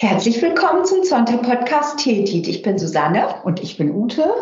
[0.00, 2.46] Herzlich willkommen zum Zonta-Podcast Tetit.
[2.46, 4.32] Ich bin Susanne und ich bin Ute.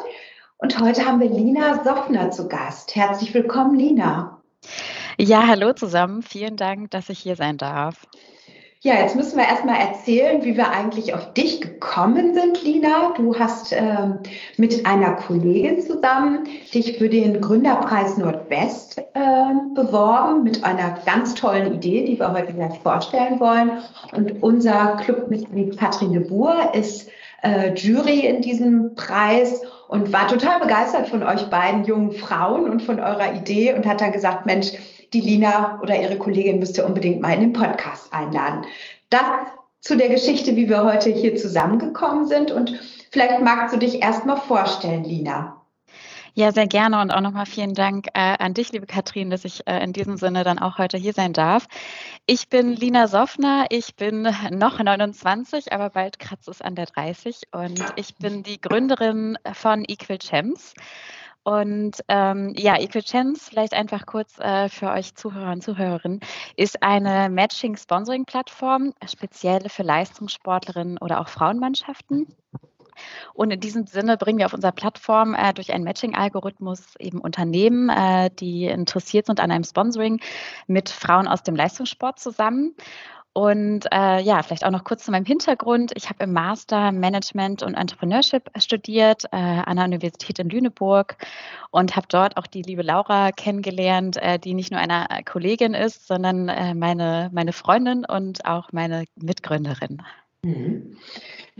[0.58, 2.94] Und heute haben wir Lina Soffner zu Gast.
[2.94, 4.42] Herzlich willkommen, Lina.
[5.16, 6.20] Ja, hallo zusammen.
[6.20, 8.06] Vielen Dank, dass ich hier sein darf.
[8.82, 13.14] Ja, jetzt müssen wir erstmal erzählen, wie wir eigentlich auf dich gekommen sind, Lina.
[13.16, 14.18] Du hast ähm,
[14.58, 21.74] mit einer Kollegin zusammen dich für den Gründerpreis Nordwest äh, beworben mit einer ganz tollen
[21.74, 23.82] Idee, die wir heute gleich vorstellen wollen.
[24.12, 27.08] Und unser Clubmitglied Katrin de Boer ist
[27.42, 32.82] äh, Jury in diesem Preis und war total begeistert von euch beiden jungen Frauen und
[32.82, 34.72] von eurer Idee und hat dann gesagt, Mensch,
[35.12, 38.64] die Lina oder ihre Kollegin müsst ihr unbedingt mal in den Podcast einladen.
[39.10, 39.22] Das
[39.86, 42.50] zu der Geschichte, wie wir heute hier zusammengekommen sind.
[42.50, 42.78] Und
[43.12, 45.62] vielleicht magst du dich erstmal vorstellen, Lina.
[46.34, 49.66] Ja, sehr gerne und auch nochmal vielen Dank äh, an dich, liebe Katrin, dass ich
[49.66, 51.66] äh, in diesem Sinne dann auch heute hier sein darf.
[52.26, 57.42] Ich bin Lina Soffner, ich bin noch 29, aber bald kratzt es an der 30
[57.52, 60.74] und ich bin die Gründerin von Equal Champs.
[61.46, 66.18] Und ähm, ja, Equichance, vielleicht einfach kurz äh, für euch Zuhörer und Zuhörerinnen,
[66.56, 72.26] ist eine Matching-Sponsoring-Plattform, speziell für Leistungssportlerinnen oder auch Frauenmannschaften.
[73.32, 77.90] Und in diesem Sinne bringen wir auf unserer Plattform äh, durch einen Matching-Algorithmus eben Unternehmen,
[77.90, 80.18] äh, die interessiert sind an einem Sponsoring,
[80.66, 82.74] mit Frauen aus dem Leistungssport zusammen.
[83.36, 85.92] Und äh, ja, vielleicht auch noch kurz zu meinem Hintergrund.
[85.94, 91.18] Ich habe im Master Management und Entrepreneurship studiert äh, an der Universität in Lüneburg
[91.70, 96.06] und habe dort auch die liebe Laura kennengelernt, äh, die nicht nur eine Kollegin ist,
[96.06, 100.00] sondern äh, meine, meine Freundin und auch meine Mitgründerin.
[100.42, 100.96] Mhm.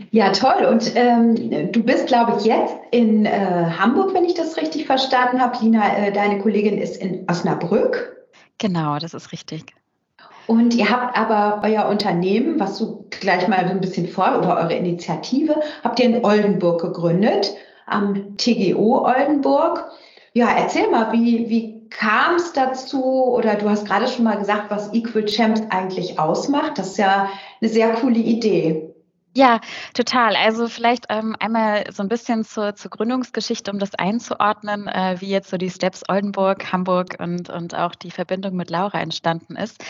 [0.09, 0.65] Ja, toll.
[0.65, 3.29] Und ähm, du bist, glaube ich, jetzt in äh,
[3.77, 5.63] Hamburg, wenn ich das richtig verstanden habe.
[5.63, 8.17] Lina, äh, deine Kollegin ist in Osnabrück.
[8.57, 9.76] Genau, das ist richtig.
[10.47, 14.57] Und ihr habt aber euer Unternehmen, was du gleich mal so ein bisschen vor, oder
[14.57, 17.53] eure Initiative, habt ihr in Oldenburg gegründet,
[17.85, 19.85] am TGO Oldenburg.
[20.33, 23.03] Ja, erzähl mal, wie, wie kam es dazu?
[23.03, 26.77] Oder du hast gerade schon mal gesagt, was Equal Champs eigentlich ausmacht.
[26.77, 28.86] Das ist ja eine sehr coole Idee.
[29.37, 29.61] Ja,
[29.93, 30.35] total.
[30.35, 35.29] Also vielleicht ähm, einmal so ein bisschen zur, zur Gründungsgeschichte, um das einzuordnen, äh, wie
[35.29, 39.85] jetzt so die Steps Oldenburg, Hamburg und, und auch die Verbindung mit Laura entstanden ist.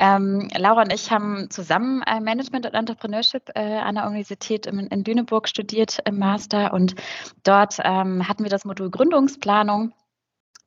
[0.00, 4.80] Ähm, Laura und ich haben zusammen äh, Management und Entrepreneurship äh, an der Universität in,
[4.88, 6.96] in Lüneburg studiert im Master und
[7.44, 9.92] dort ähm, hatten wir das Modul Gründungsplanung.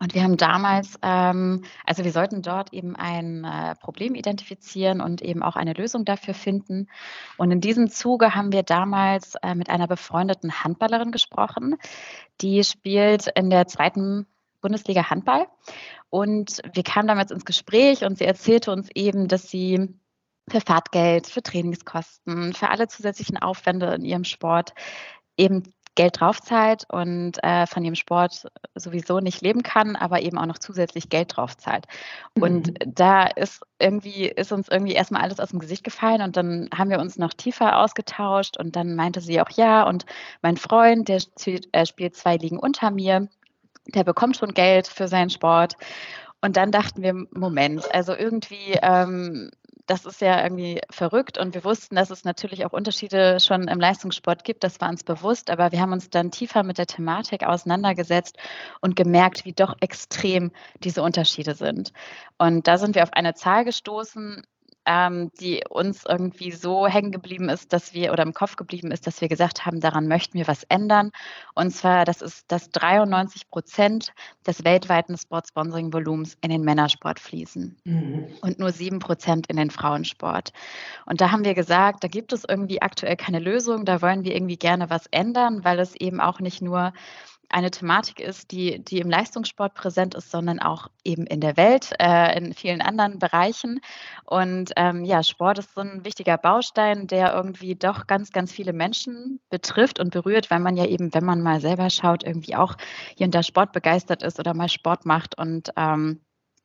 [0.02, 5.22] Und wir haben damals, ähm, also wir sollten dort eben ein äh, Problem identifizieren und
[5.22, 6.88] eben auch eine Lösung dafür finden.
[7.38, 11.76] Und in diesem Zuge haben wir damals äh, mit einer befreundeten Handballerin gesprochen,
[12.42, 14.26] die spielt in der zweiten
[14.60, 15.46] Bundesliga Handball.
[16.10, 20.00] Und wir kamen damals ins Gespräch und sie erzählte uns eben, dass sie
[20.50, 24.74] für Fahrtgeld, für Trainingskosten, für alle zusätzlichen Aufwände in ihrem Sport
[25.38, 30.46] eben Geld draufzahlt und äh, von ihrem Sport sowieso nicht leben kann, aber eben auch
[30.46, 31.86] noch zusätzlich Geld draufzahlt.
[32.36, 32.44] Mhm.
[32.44, 36.70] Und da ist irgendwie, ist uns irgendwie erstmal alles aus dem Gesicht gefallen und dann
[36.76, 40.06] haben wir uns noch tiefer ausgetauscht und dann meinte sie auch ja und
[40.42, 43.28] mein Freund, der spielt, äh, spielt zwei Ligen unter mir,
[43.88, 45.76] der bekommt schon Geld für seinen Sport.
[46.44, 49.52] Und dann dachten wir, Moment, also irgendwie ähm,
[49.88, 53.80] das ist ja irgendwie verrückt und wir wussten, dass es natürlich auch Unterschiede schon im
[53.80, 57.44] Leistungssport gibt, das war uns bewusst, aber wir haben uns dann tiefer mit der Thematik
[57.44, 58.38] auseinandergesetzt
[58.82, 60.52] und gemerkt, wie doch extrem
[60.84, 61.94] diese Unterschiede sind.
[62.38, 64.44] Und da sind wir auf eine Zahl gestoßen,
[64.92, 69.08] ähm, die uns irgendwie so hängen geblieben ist, dass wir oder im Kopf geblieben ist,
[69.08, 71.12] dass wir gesagt haben, daran möchten wir was ändern.
[71.56, 74.14] Und zwar, das ist, dass 93 Prozent
[74.46, 78.28] des weltweiten Sportsponsoring-Volumens in den Männersport fließen mhm.
[78.42, 80.52] und nur sieben Prozent in den Frauensport.
[81.06, 84.36] Und da haben wir gesagt, da gibt es irgendwie aktuell keine Lösung, da wollen wir
[84.36, 86.92] irgendwie gerne was ändern, weil es eben auch nicht nur
[87.54, 91.94] eine Thematik ist, die, die im Leistungssport präsent ist, sondern auch eben in der Welt,
[92.00, 93.80] äh, in vielen anderen Bereichen.
[94.26, 98.74] Und ähm, ja, Sport ist so ein wichtiger Baustein, der irgendwie doch ganz, ganz viele
[98.74, 102.76] Menschen betrifft und berührt, weil man ja eben, wenn man mal selber schaut, irgendwie auch
[103.18, 106.22] hier und da Sport begeistert ist oder mal Sport macht und ähm,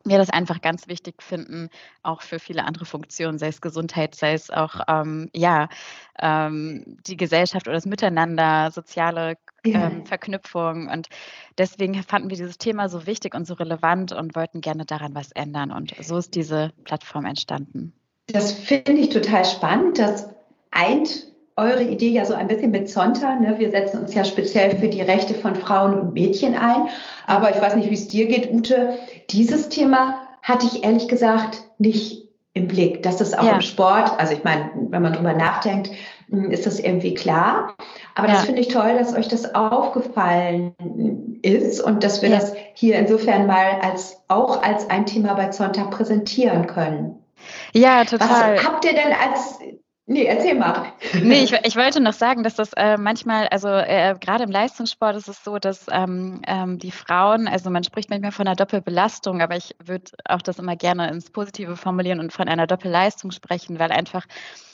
[0.09, 1.69] wir das einfach ganz wichtig finden,
[2.03, 5.69] auch für viele andere Funktionen, sei es Gesundheit, sei es auch ähm, ja,
[6.21, 10.89] ähm, die Gesellschaft oder das Miteinander, soziale ähm, Verknüpfung.
[10.89, 11.09] Und
[11.59, 15.33] deswegen fanden wir dieses Thema so wichtig und so relevant und wollten gerne daran was
[15.33, 15.71] ändern.
[15.71, 17.93] Und so ist diese Plattform entstanden.
[18.27, 19.99] Das finde ich total spannend.
[19.99, 20.29] Das
[20.71, 21.27] eint
[21.57, 23.35] eure Idee ja so ein bisschen mit Zonta.
[23.37, 23.59] Ne?
[23.59, 26.89] Wir setzen uns ja speziell für die Rechte von Frauen und Mädchen ein.
[27.27, 28.99] Aber ich weiß nicht, wie es dir geht, Ute.
[29.31, 33.55] Dieses Thema hatte ich ehrlich gesagt nicht im Blick, dass es auch ja.
[33.55, 35.91] im Sport, also ich meine, wenn man drüber nachdenkt,
[36.31, 37.75] hm, ist das irgendwie klar.
[38.15, 38.35] Aber ja.
[38.35, 40.75] das finde ich toll, dass euch das aufgefallen
[41.43, 42.39] ist und dass wir ja.
[42.39, 47.23] das hier insofern mal als auch als ein Thema bei Sonntag präsentieren können.
[47.73, 48.57] Ja, total.
[48.57, 49.59] Was habt ihr denn als
[50.09, 50.93] Nee, erzähl mal.
[51.23, 55.17] Nee, ich, ich wollte noch sagen, dass das äh, manchmal, also äh, gerade im Leistungssport
[55.17, 59.43] ist es so, dass ähm, ähm, die Frauen, also man spricht manchmal von einer Doppelbelastung,
[59.43, 63.81] aber ich würde auch das immer gerne ins Positive formulieren und von einer Doppelleistung sprechen,
[63.81, 64.27] weil einfach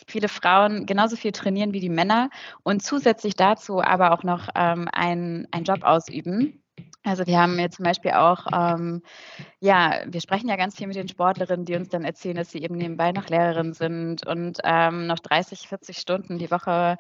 [0.07, 2.29] viele Frauen genauso viel trainieren wie die Männer
[2.63, 6.62] und zusätzlich dazu aber auch noch ähm, einen Job ausüben
[7.05, 9.03] also wir haben jetzt zum Beispiel auch, ähm,
[9.61, 12.63] ja, wir sprechen ja ganz viel mit den Sportlerinnen, die uns dann erzählen, dass sie
[12.63, 16.99] eben nebenbei noch Lehrerin sind und ähm, noch 30, 40 Stunden die Woche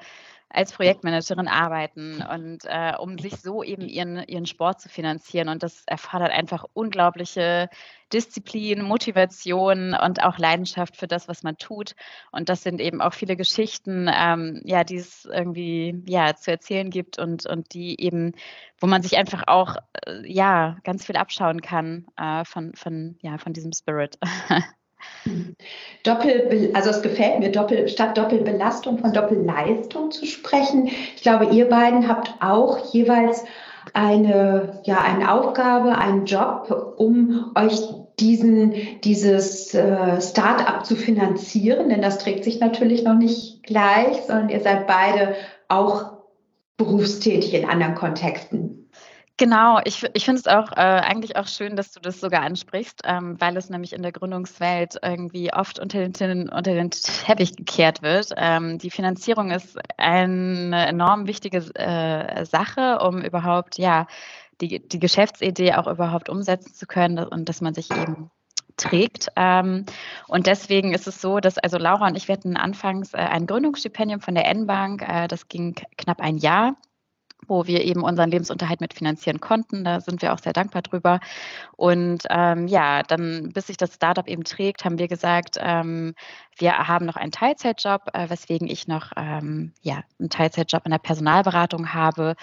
[0.53, 5.49] als Projektmanagerin arbeiten und äh, um sich so eben ihren, ihren Sport zu finanzieren.
[5.49, 7.69] Und das erfordert einfach unglaubliche
[8.13, 11.95] Disziplin, Motivation und auch Leidenschaft für das, was man tut.
[12.31, 16.91] Und das sind eben auch viele Geschichten, ähm, ja, die es irgendwie ja, zu erzählen
[16.91, 18.33] gibt und, und die eben,
[18.79, 19.77] wo man sich einfach auch
[20.07, 24.19] äh, ja, ganz viel abschauen kann äh, von, von, ja, von diesem Spirit.
[26.03, 30.87] Doppel, also es gefällt mir, Doppel, statt Doppelbelastung von Doppelleistung zu sprechen.
[31.17, 33.45] Ich glaube, ihr beiden habt auch jeweils
[33.95, 37.81] eine, ja, eine Aufgabe, einen Job, um euch
[38.19, 44.49] diesen, dieses äh, Start-up zu finanzieren, denn das trägt sich natürlich noch nicht gleich, sondern
[44.49, 45.35] ihr seid beide
[45.69, 46.13] auch
[46.77, 48.81] berufstätig in anderen Kontexten.
[49.38, 53.02] Genau, ich, ich finde es auch äh, eigentlich auch schön, dass du das sogar ansprichst,
[53.05, 58.02] ähm, weil es nämlich in der Gründungswelt irgendwie oft unter den, unter den Teppich gekehrt
[58.02, 58.32] wird.
[58.37, 64.06] Ähm, die Finanzierung ist eine enorm wichtige äh, Sache, um überhaupt ja
[64.61, 68.31] die, die Geschäftsidee auch überhaupt umsetzen zu können und dass man sich eben
[68.76, 69.29] trägt.
[69.37, 69.87] Ähm,
[70.29, 73.46] und deswegen ist es so, dass also Laura und ich wir hatten anfangs äh, ein
[73.46, 76.76] Gründungsstipendium von der N-Bank, äh, das ging knapp ein Jahr
[77.47, 79.85] wo wir eben unseren Lebensunterhalt mitfinanzieren konnten.
[79.85, 81.21] Da sind wir auch sehr dankbar drüber.
[81.77, 86.15] Und ähm, ja, dann, bis sich das Startup eben trägt, haben wir gesagt, ähm,
[86.56, 90.99] wir haben noch einen Teilzeitjob, äh, weswegen ich noch ähm, ja, einen Teilzeitjob in der
[90.99, 92.37] Personalberatung habe,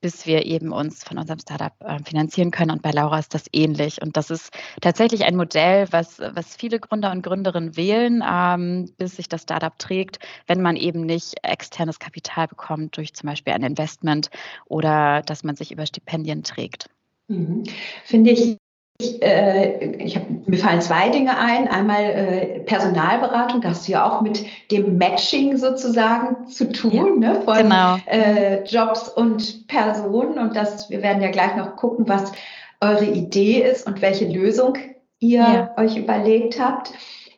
[0.00, 2.70] bis wir eben uns von unserem Startup äh, finanzieren können.
[2.70, 4.00] Und bei Laura ist das ähnlich.
[4.02, 4.50] Und das ist
[4.80, 9.78] tatsächlich ein Modell, was, was viele Gründer und Gründerinnen wählen, ähm, bis sich das Startup
[9.78, 14.30] trägt, wenn man eben nicht externes Kapital bekommt durch zum Beispiel ein Investment
[14.66, 16.88] oder dass man sich über Stipendien trägt.
[17.28, 17.64] Mhm.
[18.04, 18.58] Finde ich
[19.00, 21.68] ich, äh, ich hab, mir fallen zwei Dinge ein.
[21.68, 27.32] Einmal äh, Personalberatung, da hast du ja auch mit dem Matching sozusagen zu tun, ja,
[27.32, 27.96] ne, von genau.
[28.06, 30.38] äh, Jobs und Personen.
[30.38, 32.32] Und das, wir werden ja gleich noch gucken, was
[32.80, 34.76] eure Idee ist und welche Lösung
[35.18, 35.70] ihr ja.
[35.76, 36.92] euch überlegt habt.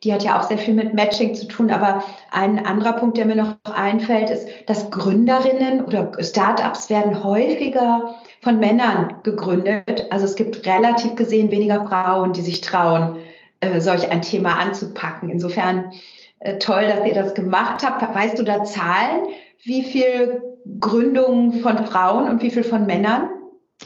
[0.04, 1.70] Die hat ja auch sehr viel mit Matching zu tun.
[1.70, 8.16] Aber ein anderer Punkt, der mir noch einfällt, ist, dass Gründerinnen oder Startups werden häufiger
[8.42, 10.06] von Männern gegründet.
[10.10, 13.16] Also es gibt relativ gesehen weniger Frauen, die sich trauen,
[13.60, 15.30] äh, solch ein Thema anzupacken.
[15.30, 15.92] Insofern
[16.40, 18.02] äh, toll, dass ihr das gemacht habt.
[18.14, 19.28] Weißt du da Zahlen,
[19.62, 20.42] wie viel
[20.80, 23.30] Gründungen von Frauen und wie viel von Männern?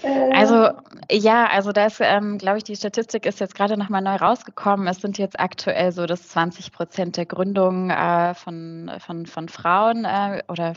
[0.02, 0.70] Äh, also
[1.10, 4.88] ja, also da ist, ähm, glaube ich, die Statistik ist jetzt gerade nochmal neu rausgekommen.
[4.88, 10.04] Es sind jetzt aktuell so, dass 20 Prozent der Gründungen äh, von, von, von Frauen
[10.04, 10.74] äh, oder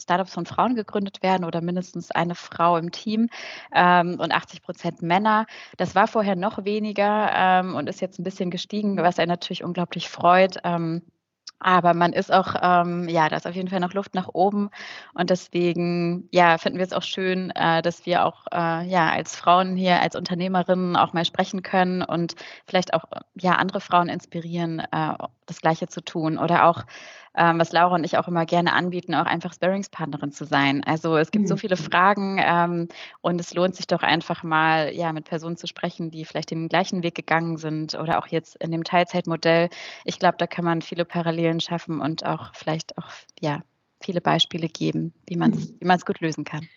[0.00, 3.28] Startups von Frauen gegründet werden oder mindestens eine Frau im Team
[3.74, 5.46] ähm, und 80 Prozent Männer.
[5.76, 9.64] Das war vorher noch weniger ähm, und ist jetzt ein bisschen gestiegen, was einen natürlich
[9.64, 10.58] unglaublich freut.
[10.64, 11.02] Ähm,
[11.62, 14.70] aber man ist auch, ähm, ja, da ist auf jeden Fall noch Luft nach oben.
[15.14, 19.36] Und deswegen, ja, finden wir es auch schön, äh, dass wir auch, äh, ja, als
[19.36, 22.34] Frauen hier, als Unternehmerinnen auch mal sprechen können und
[22.66, 23.04] vielleicht auch,
[23.34, 25.14] ja, andere Frauen inspirieren, äh,
[25.52, 26.84] das Gleiche zu tun oder auch
[27.34, 30.84] ähm, was Laura und ich auch immer gerne anbieten, auch einfach Sparringspartnerin zu sein.
[30.84, 31.48] Also es gibt mhm.
[31.48, 32.88] so viele Fragen ähm,
[33.20, 36.68] und es lohnt sich doch einfach mal, ja, mit Personen zu sprechen, die vielleicht den
[36.68, 39.70] gleichen Weg gegangen sind oder auch jetzt in dem Teilzeitmodell.
[40.04, 43.08] Ich glaube, da kann man viele Parallelen schaffen und auch vielleicht auch,
[43.40, 43.62] ja,
[44.02, 46.04] viele Beispiele geben, wie man es mhm.
[46.04, 46.68] gut lösen kann.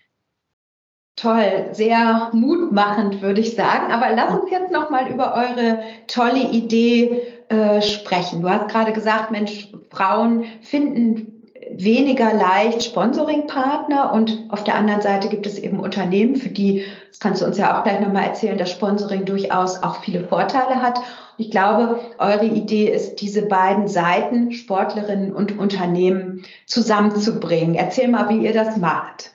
[1.17, 3.91] Toll, sehr mutmachend, würde ich sagen.
[3.93, 8.41] Aber lass uns jetzt noch mal über eure tolle Idee äh, sprechen.
[8.41, 11.35] Du hast gerade gesagt, Mensch, Frauen finden
[11.71, 17.19] weniger leicht Sponsoringpartner und auf der anderen Seite gibt es eben Unternehmen, für die, das
[17.19, 20.99] kannst du uns ja auch gleich nochmal erzählen, dass Sponsoring durchaus auch viele Vorteile hat.
[21.37, 27.75] Ich glaube, eure Idee ist, diese beiden Seiten, Sportlerinnen und Unternehmen, zusammenzubringen.
[27.75, 29.31] Erzähl mal, wie ihr das macht.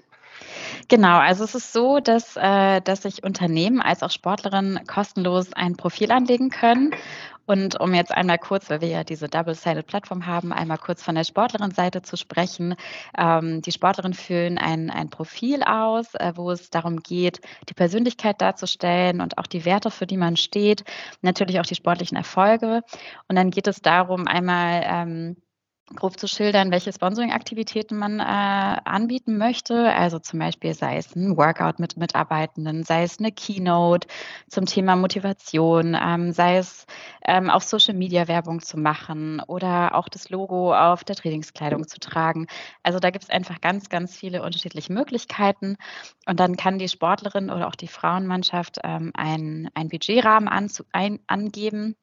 [0.88, 5.76] Genau, also es ist so, dass, äh, dass sich Unternehmen als auch Sportlerinnen kostenlos ein
[5.76, 6.92] Profil anlegen können
[7.50, 11.24] Und um jetzt einmal kurz, weil wir ja diese Double-Sided-Plattform haben, einmal kurz von der
[11.24, 12.76] Sportlerin-Seite zu sprechen.
[13.18, 18.40] Ähm, die Sportlerinnen füllen ein, ein Profil aus, äh, wo es darum geht, die Persönlichkeit
[18.40, 20.84] darzustellen und auch die Werte, für die man steht,
[21.22, 22.82] natürlich auch die sportlichen Erfolge.
[23.26, 25.36] Und dann geht es darum, einmal ähm,
[25.94, 29.92] grob zu schildern, welche Sponsoring-Aktivitäten man äh, anbieten möchte.
[29.92, 34.06] Also zum Beispiel sei es ein Workout mit Mitarbeitenden, sei es eine Keynote
[34.48, 36.86] zum Thema Motivation, ähm, sei es
[37.24, 41.98] ähm, auf Social Media Werbung zu machen oder auch das Logo auf der Trainingskleidung zu
[41.98, 42.46] tragen.
[42.82, 45.76] Also da gibt es einfach ganz, ganz viele unterschiedliche Möglichkeiten.
[46.26, 51.18] Und dann kann die Sportlerin oder auch die Frauenmannschaft ähm, ein, ein Budgetrahmen an, ein,
[51.26, 51.96] angeben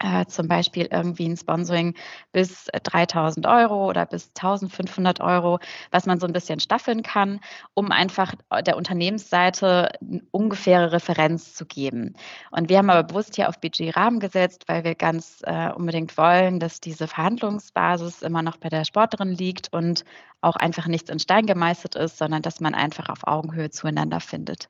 [0.00, 1.94] äh, zum Beispiel irgendwie ein Sponsoring
[2.32, 5.60] bis 3000 Euro oder bis 1500 Euro,
[5.90, 7.40] was man so ein bisschen staffeln kann,
[7.74, 8.34] um einfach
[8.66, 12.14] der Unternehmensseite eine ungefähre Referenz zu geben.
[12.50, 16.60] Und wir haben aber bewusst hier auf Budgetrahmen gesetzt, weil wir ganz äh, unbedingt wollen,
[16.60, 20.04] dass diese Verhandlungsbasis immer noch bei der Sportlerin liegt und
[20.40, 24.68] auch einfach nichts in Stein gemeißelt ist, sondern dass man einfach auf Augenhöhe zueinander findet.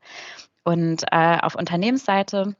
[0.64, 2.56] Und äh, auf Unternehmensseite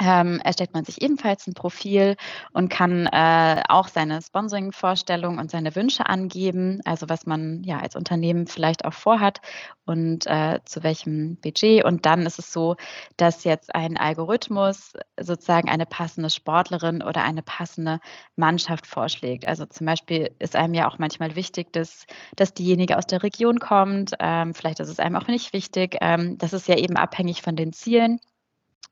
[0.00, 2.16] ähm, erstellt man sich ebenfalls ein Profil
[2.52, 7.96] und kann äh, auch seine Sponsoring-Vorstellungen und seine Wünsche angeben, also was man ja als
[7.96, 9.40] Unternehmen vielleicht auch vorhat
[9.84, 11.84] und äh, zu welchem Budget.
[11.84, 12.76] Und dann ist es so,
[13.16, 17.98] dass jetzt ein Algorithmus sozusagen eine passende Sportlerin oder eine passende
[18.36, 19.48] Mannschaft vorschlägt.
[19.48, 23.58] Also zum Beispiel ist einem ja auch manchmal wichtig, dass, dass diejenige aus der Region
[23.58, 24.12] kommt.
[24.20, 25.96] Ähm, vielleicht ist es einem auch nicht wichtig.
[26.00, 28.20] Ähm, das ist ja eben abhängig von den Zielen.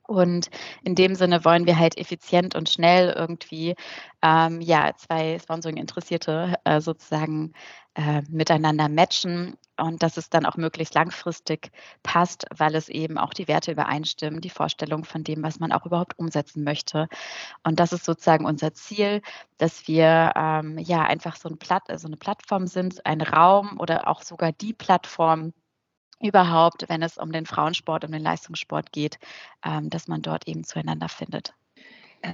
[0.07, 0.51] Und
[0.83, 3.75] in dem Sinne wollen wir halt effizient und schnell irgendwie
[4.23, 7.53] ähm, ja, zwei Sponsoring-Interessierte äh, sozusagen
[7.95, 11.71] äh, miteinander matchen und dass es dann auch möglichst langfristig
[12.03, 15.87] passt, weil es eben auch die Werte übereinstimmen, die Vorstellung von dem, was man auch
[15.87, 17.09] überhaupt umsetzen möchte.
[17.65, 19.23] Und das ist sozusagen unser Ziel,
[19.59, 24.09] dass wir ähm, ja einfach so, ein Platt, so eine Plattform sind, ein Raum oder
[24.09, 25.53] auch sogar die Plattform,
[26.21, 29.19] überhaupt, wenn es um den Frauensport, um den Leistungssport geht,
[29.65, 31.55] ähm, dass man dort eben zueinander findet.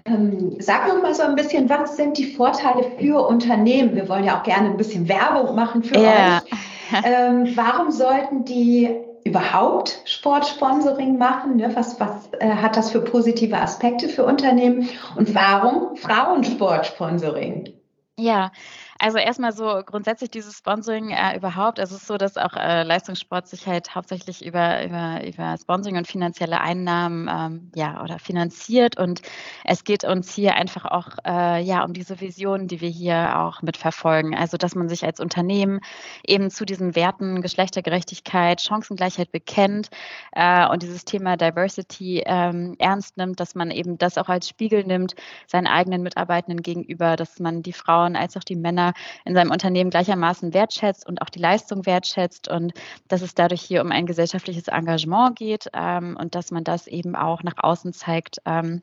[0.05, 3.95] Ähm, sag noch mal so ein bisschen, was sind die Vorteile für Unternehmen?
[3.95, 6.39] Wir wollen ja auch gerne ein bisschen Werbung machen für ja.
[6.39, 6.51] euch.
[7.05, 11.57] Ähm, warum sollten die überhaupt Sportsponsoring machen?
[11.57, 11.75] Ne?
[11.75, 14.91] Was, was äh, hat das für positive Aspekte für Unternehmen?
[15.17, 17.73] Und warum Frauensportsponsoring?
[18.19, 18.53] Ja,
[19.03, 21.81] also erstmal so grundsätzlich dieses Sponsoring äh, überhaupt.
[21.81, 26.07] Es ist so, dass auch äh, Leistungssport sich halt hauptsächlich über, über, über Sponsoring und
[26.07, 28.97] finanzielle Einnahmen ähm, ja, oder finanziert.
[28.97, 29.21] Und
[29.65, 33.61] es geht uns hier einfach auch äh, ja, um diese Vision, die wir hier auch
[33.61, 34.37] mitverfolgen.
[34.37, 35.81] Also dass man sich als Unternehmen
[36.25, 39.91] eben zu diesen Werten Geschlechtergerechtigkeit, Chancengleichheit bekennt
[40.31, 44.85] äh, und dieses Thema Diversity ähm, ernst nimmt, dass man eben das auch als Spiegel
[44.85, 45.17] nimmt,
[45.49, 48.92] seinen eigenen Mitarbeitenden gegenüber, dass man die Frauen als auch die Männer
[49.25, 52.73] in seinem Unternehmen gleichermaßen wertschätzt und auch die Leistung wertschätzt und
[53.09, 57.17] dass es dadurch hier um ein gesellschaftliches Engagement geht ähm, und dass man das eben
[57.17, 58.39] auch nach außen zeigt.
[58.45, 58.83] Ähm,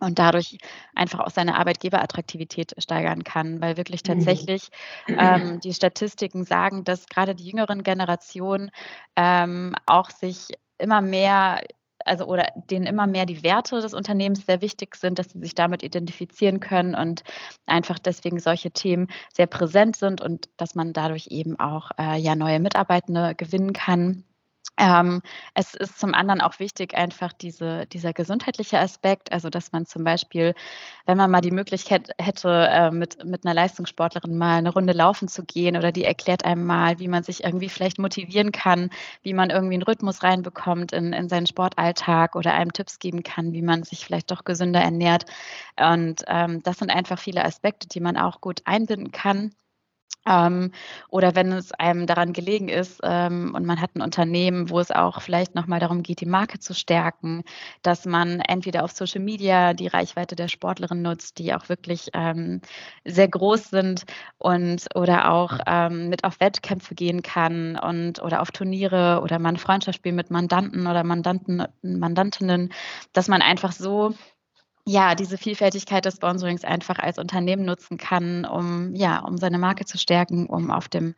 [0.00, 0.58] und dadurch
[0.94, 4.08] einfach auch seine Arbeitgeberattraktivität steigern kann, weil wirklich mhm.
[4.08, 4.68] tatsächlich
[5.08, 8.70] ähm, die Statistiken sagen, dass gerade die jüngeren Generationen
[9.16, 11.62] ähm, auch sich immer mehr
[12.04, 15.54] also oder denen immer mehr die Werte des Unternehmens sehr wichtig sind, dass sie sich
[15.54, 17.22] damit identifizieren können und
[17.66, 22.34] einfach deswegen solche Themen sehr präsent sind und dass man dadurch eben auch äh, ja
[22.34, 24.24] neue Mitarbeitende gewinnen kann.
[24.76, 25.22] Ähm,
[25.54, 30.02] es ist zum anderen auch wichtig, einfach diese, dieser gesundheitliche Aspekt, also dass man zum
[30.02, 30.54] Beispiel,
[31.06, 35.28] wenn man mal die Möglichkeit hätte, äh, mit, mit einer Leistungssportlerin mal eine Runde laufen
[35.28, 38.90] zu gehen oder die erklärt einem mal, wie man sich irgendwie vielleicht motivieren kann,
[39.22, 43.52] wie man irgendwie einen Rhythmus reinbekommt in, in seinen Sportalltag oder einem Tipps geben kann,
[43.52, 45.26] wie man sich vielleicht doch gesünder ernährt.
[45.78, 49.52] Und ähm, das sind einfach viele Aspekte, die man auch gut einbinden kann.
[50.26, 50.72] Ähm,
[51.08, 54.90] oder wenn es einem daran gelegen ist ähm, und man hat ein Unternehmen, wo es
[54.90, 57.42] auch vielleicht nochmal darum geht, die Marke zu stärken,
[57.82, 62.60] dass man entweder auf Social Media die Reichweite der Sportlerin nutzt, die auch wirklich ähm,
[63.04, 64.04] sehr groß sind
[64.38, 69.56] und oder auch ähm, mit auf Wettkämpfe gehen kann und oder auf Turniere oder man
[69.56, 72.72] Freundschaftsspiel mit Mandanten oder Mandanten, Mandantinnen,
[73.12, 74.14] dass man einfach so
[74.86, 79.86] ja, diese Vielfältigkeit des Sponsorings einfach als Unternehmen nutzen kann, um, ja, um seine Marke
[79.86, 81.14] zu stärken, um auf dem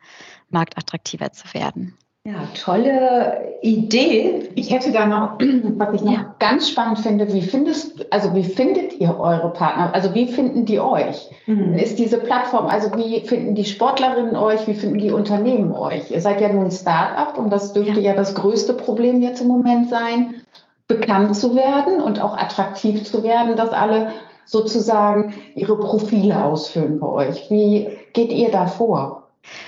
[0.49, 1.97] Markt attraktiver zu werden.
[2.23, 4.49] Ja, tolle Idee.
[4.55, 5.39] Ich hätte da noch,
[5.77, 6.35] was ich noch ja.
[6.39, 9.93] ganz spannend finde, wie findest, also wie findet ihr eure Partner?
[9.93, 11.29] Also wie finden die euch?
[11.45, 11.75] Mhm.
[11.75, 16.11] Ist diese Plattform, also wie finden die Sportlerinnen euch, wie finden die Unternehmen euch?
[16.11, 18.11] Ihr seid ja nun ein Start-up und das dürfte ja.
[18.11, 20.35] ja das größte Problem jetzt im Moment sein
[20.87, 24.13] bekannt zu werden und auch attraktiv zu werden, dass alle
[24.45, 27.51] sozusagen ihre Profile ausfüllen bei euch.
[27.51, 29.26] Wie geht ihr da vor?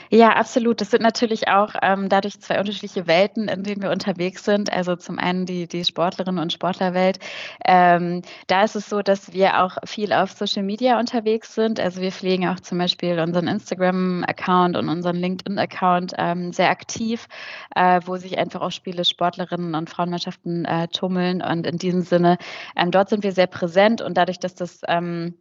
[0.09, 0.81] Ja, absolut.
[0.81, 4.71] Das sind natürlich auch ähm, dadurch zwei unterschiedliche Welten, in denen wir unterwegs sind.
[4.71, 7.19] Also zum einen die, die Sportlerinnen und Sportlerwelt.
[7.65, 11.79] Ähm, da ist es so, dass wir auch viel auf Social Media unterwegs sind.
[11.79, 17.27] Also wir pflegen auch zum Beispiel unseren Instagram-Account und unseren LinkedIn-Account ähm, sehr aktiv,
[17.75, 21.41] äh, wo sich einfach auch Spiele Sportlerinnen und Frauenmannschaften äh, tummeln.
[21.41, 22.37] Und in diesem Sinne,
[22.75, 25.35] ähm, dort sind wir sehr präsent und dadurch, dass das ähm,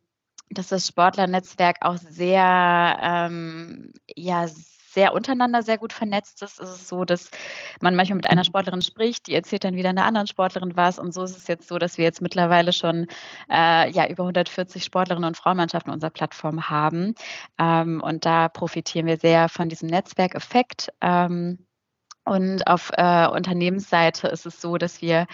[0.51, 4.47] dass das Sportlernetzwerk auch sehr, ähm, ja,
[4.99, 6.59] sehr untereinander sehr gut vernetzt ist.
[6.61, 7.31] Es ist so, dass
[7.81, 8.47] man manchmal mit einer mhm.
[8.47, 10.99] Sportlerin spricht, die erzählt dann wieder einer anderen Sportlerin was.
[10.99, 13.07] Und so ist es jetzt so, dass wir jetzt mittlerweile schon
[13.51, 17.15] äh, ja, über 140 Sportlerinnen und Frauenmannschaften unserer Plattform haben.
[17.59, 20.89] Ähm, und da profitieren wir sehr von diesem Netzwerkeffekt.
[21.01, 21.68] Ähm,
[22.29, 25.27] und auf äh, Unternehmensseite ist es so, dass wir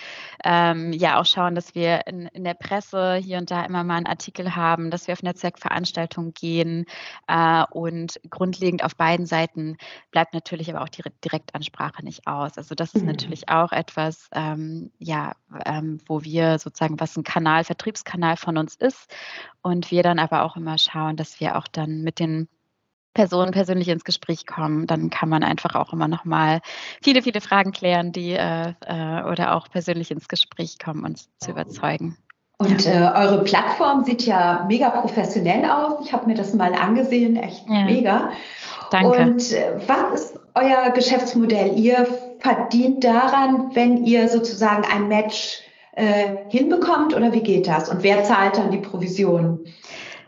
[0.44, 3.96] ähm, ja auch schauen, dass wir in, in, der Presse hier und da immer mal
[3.96, 6.86] einen Artikel haben, dass wir auf Netzwerkveranstaltungen gehen
[7.26, 9.76] äh, und grundlegend auf beiden Seiten
[10.12, 12.56] bleibt natürlich aber auch die Direktansprache nicht aus.
[12.56, 13.08] Also das ist mhm.
[13.08, 15.32] natürlich auch etwas, ähm, ja,
[15.66, 19.12] ähm, wo wir sozusagen, was ein Kanal, Vertriebskanal von uns ist
[19.62, 22.48] und wir dann aber auch immer schauen, dass wir auch dann mit den
[23.14, 26.60] Personen persönlich ins Gespräch kommen, dann kann man einfach auch immer noch mal
[27.02, 31.52] viele, viele Fragen klären, die äh, äh, oder auch persönlich ins Gespräch kommen, uns zu
[31.52, 32.18] überzeugen.
[32.58, 36.04] Und äh, eure Plattform sieht ja mega professionell aus.
[36.04, 37.84] Ich habe mir das mal angesehen, echt ja.
[37.84, 38.30] mega.
[38.90, 39.22] Danke.
[39.22, 41.76] Und äh, was ist euer Geschäftsmodell?
[41.76, 42.06] Ihr
[42.38, 47.88] verdient daran, wenn ihr sozusagen ein Match äh, hinbekommt oder wie geht das?
[47.88, 49.60] Und wer zahlt dann die Provision?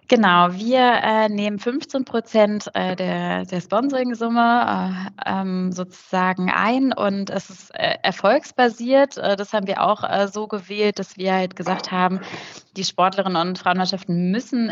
[0.08, 7.28] Genau, wir äh, nehmen 15 Prozent äh, der, der Sponsoring-Summe äh, ähm, sozusagen ein und
[7.28, 9.16] es ist äh, erfolgsbasiert.
[9.16, 12.20] Äh, das haben wir auch äh, so gewählt, dass wir halt gesagt haben,
[12.76, 14.70] die Sportlerinnen und Frauenmannschaften müssen,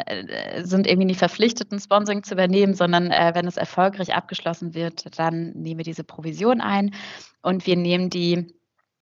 [0.62, 5.52] sind irgendwie nicht verpflichtet, ein Sponsoring zu übernehmen, sondern wenn es erfolgreich abgeschlossen wird, dann
[5.52, 6.94] nehmen wir diese Provision ein
[7.40, 8.54] und wir nehmen die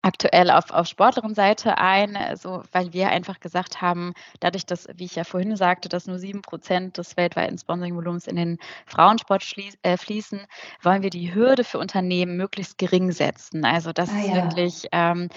[0.06, 5.16] aktuell auf, auf Sportlerinnenseite ein, also, weil wir einfach gesagt haben, dadurch, dass, wie ich
[5.16, 9.98] ja vorhin sagte, dass nur sieben Prozent des weltweiten Sponsoringvolumens in den Frauensport schließ, äh,
[9.98, 10.46] fließen,
[10.84, 13.66] wollen wir die Hürde für Unternehmen möglichst gering setzen.
[13.66, 14.36] Also das ah, ist ja.
[14.36, 15.30] wirklich ähm,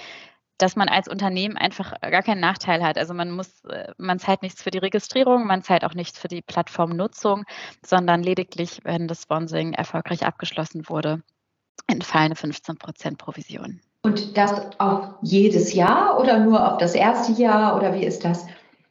[0.58, 2.98] dass man als Unternehmen einfach gar keinen Nachteil hat.
[2.98, 6.26] Also man muss, äh, man zahlt nichts für die Registrierung, man zahlt auch nichts für
[6.26, 7.44] die Plattformnutzung,
[7.86, 11.22] sondern lediglich, wenn das Sponsoring erfolgreich abgeschlossen wurde,
[11.86, 13.80] entfallen 15 Prozent Provision.
[14.02, 18.46] Und das auch jedes Jahr oder nur auf das erste Jahr oder wie ist das?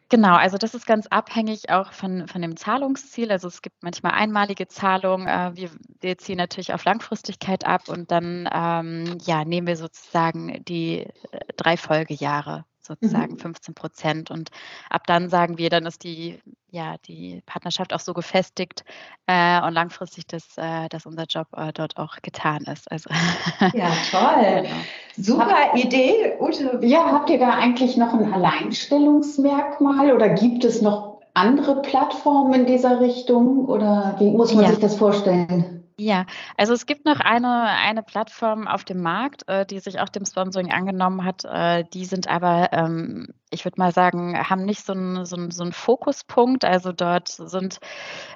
[0.09, 3.29] Genau, also das ist ganz abhängig auch von, von dem Zahlungsziel.
[3.29, 5.27] Also es gibt manchmal einmalige Zahlungen.
[5.27, 10.63] Äh, wir, wir ziehen natürlich auf Langfristigkeit ab und dann ähm, ja, nehmen wir sozusagen
[10.65, 10.99] die
[11.31, 13.39] äh, drei Folgejahre sozusagen mhm.
[13.39, 14.31] 15 Prozent.
[14.31, 14.49] Und
[14.89, 18.83] ab dann sagen wir, dann ist die, ja, die Partnerschaft auch so gefestigt
[19.25, 22.91] äh, und langfristig, dass, äh, dass unser Job äh, dort auch getan ist.
[22.91, 23.09] Also,
[23.73, 24.63] ja, toll.
[24.63, 24.75] Genau.
[25.15, 26.79] Super Hab, Idee, Ute.
[26.81, 32.65] Ja, habt ihr da eigentlich noch ein Alleinstellungsmerkmal oder gibt es noch andere Plattformen in
[32.65, 34.71] dieser Richtung oder wie muss man ja.
[34.71, 35.76] sich das vorstellen?
[35.99, 40.09] Ja, also es gibt noch eine, eine Plattform auf dem Markt, äh, die sich auch
[40.09, 41.43] dem Sponsoring angenommen hat.
[41.43, 45.63] Äh, die sind aber, ähm, ich würde mal sagen, haben nicht so einen so so
[45.63, 46.65] 'n Fokuspunkt.
[46.65, 47.79] Also dort sind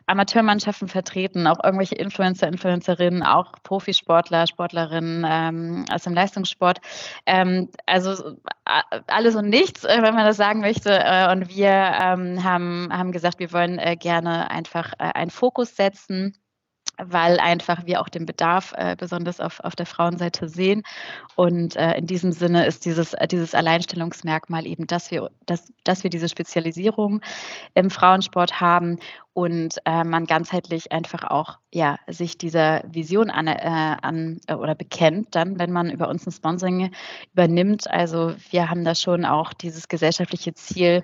[0.07, 6.79] Amateurmannschaften vertreten, auch irgendwelche Influencer, Influencerinnen, auch Profisportler, Sportlerinnen ähm, aus dem Leistungssport.
[7.27, 8.37] Ähm, also
[9.07, 10.91] alles und nichts, äh, wenn man das sagen möchte.
[10.91, 15.75] Äh, und wir ähm, haben, haben gesagt, wir wollen äh, gerne einfach äh, einen Fokus
[15.75, 16.35] setzen
[17.03, 20.83] weil einfach wir auch den Bedarf äh, besonders auf, auf der Frauenseite sehen.
[21.35, 26.09] Und äh, in diesem Sinne ist dieses, dieses Alleinstellungsmerkmal eben, dass wir, dass, dass wir
[26.09, 27.21] diese Spezialisierung
[27.73, 28.99] im Frauensport haben
[29.33, 34.75] und äh, man ganzheitlich einfach auch ja, sich dieser Vision an, äh, an äh, oder
[34.75, 36.91] bekennt, dann, wenn man über uns ein Sponsoring
[37.33, 37.89] übernimmt.
[37.89, 41.03] Also wir haben da schon auch dieses gesellschaftliche Ziel,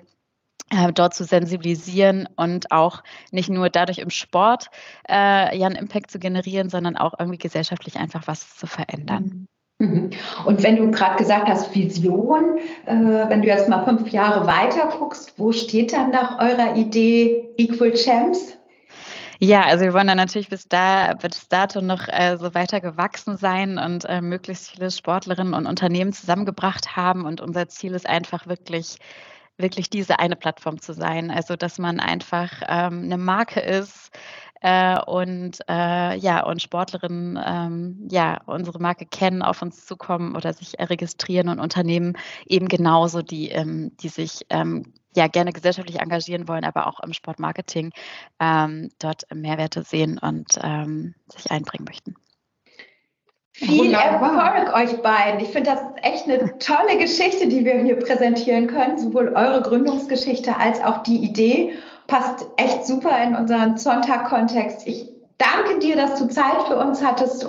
[0.94, 4.66] dort zu sensibilisieren und auch nicht nur dadurch im Sport
[5.08, 9.24] äh, ja einen Impact zu generieren, sondern auch irgendwie gesellschaftlich einfach was zu verändern.
[9.24, 9.48] Mhm.
[9.80, 10.10] Mhm.
[10.44, 14.88] Und wenn du gerade gesagt hast, Vision, äh, wenn du jetzt mal fünf Jahre weiter
[14.98, 18.58] guckst, wo steht dann nach eurer Idee Equal Champs?
[19.40, 23.36] Ja, also wir wollen dann natürlich bis, da, bis dato noch äh, so weiter gewachsen
[23.36, 27.24] sein und äh, möglichst viele Sportlerinnen und Unternehmen zusammengebracht haben.
[27.24, 28.96] Und unser Ziel ist einfach wirklich,
[29.58, 31.30] wirklich diese eine Plattform zu sein.
[31.30, 34.10] Also, dass man einfach ähm, eine Marke ist,
[34.60, 40.52] äh, und äh, ja, und Sportlerinnen ähm, ja unsere Marke kennen, auf uns zukommen oder
[40.52, 42.16] sich registrieren und Unternehmen
[42.46, 47.12] eben genauso, die, ähm, die sich ähm, ja gerne gesellschaftlich engagieren wollen, aber auch im
[47.12, 47.92] Sportmarketing
[48.40, 52.16] ähm, dort Mehrwerte sehen und ähm, sich einbringen möchten.
[53.60, 55.40] Viel Erfolg euch beiden.
[55.40, 58.98] Ich finde, das ist echt eine tolle Geschichte, die wir hier präsentieren können.
[58.98, 61.72] Sowohl eure Gründungsgeschichte als auch die Idee
[62.06, 64.86] passt echt super in unseren Sonntag-Kontext.
[64.86, 67.48] Ich danke dir, dass du Zeit für uns hattest.